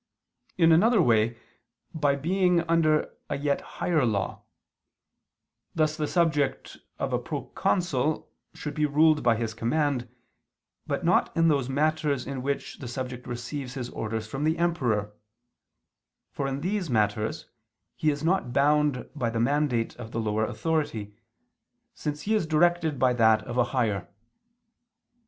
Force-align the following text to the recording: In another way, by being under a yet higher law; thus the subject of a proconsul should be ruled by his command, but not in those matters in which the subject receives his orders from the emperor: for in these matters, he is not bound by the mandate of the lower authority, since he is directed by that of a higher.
In 0.57 0.71
another 0.71 0.99
way, 0.99 1.37
by 1.93 2.15
being 2.15 2.61
under 2.61 3.13
a 3.29 3.37
yet 3.37 3.61
higher 3.61 4.03
law; 4.03 4.41
thus 5.75 5.95
the 5.95 6.07
subject 6.07 6.79
of 6.97 7.13
a 7.13 7.19
proconsul 7.19 8.27
should 8.55 8.73
be 8.73 8.87
ruled 8.87 9.21
by 9.21 9.35
his 9.35 9.53
command, 9.53 10.09
but 10.87 11.05
not 11.05 11.31
in 11.37 11.49
those 11.49 11.69
matters 11.69 12.25
in 12.25 12.41
which 12.41 12.79
the 12.79 12.87
subject 12.87 13.27
receives 13.27 13.75
his 13.75 13.91
orders 13.91 14.25
from 14.25 14.43
the 14.43 14.57
emperor: 14.57 15.13
for 16.31 16.47
in 16.47 16.61
these 16.61 16.89
matters, 16.89 17.45
he 17.95 18.09
is 18.09 18.23
not 18.23 18.51
bound 18.51 19.07
by 19.15 19.29
the 19.29 19.39
mandate 19.39 19.95
of 19.97 20.09
the 20.11 20.19
lower 20.19 20.45
authority, 20.45 21.15
since 21.93 22.23
he 22.23 22.33
is 22.33 22.47
directed 22.47 22.97
by 22.97 23.13
that 23.13 23.43
of 23.43 23.55
a 23.55 23.65
higher. 23.65 24.07